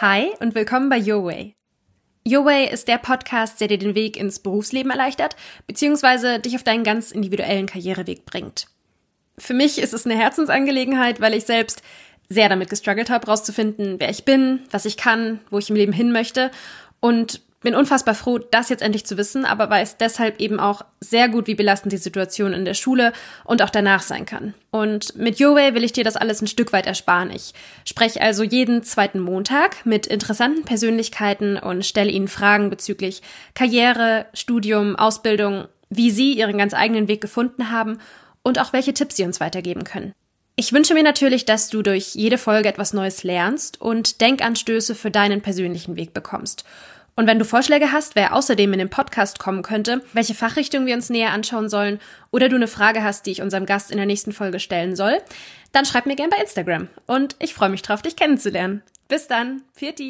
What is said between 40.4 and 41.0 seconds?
Ich wünsche